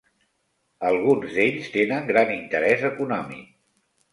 [0.91, 3.47] Alguns d'ells tenen gran interès econòmic.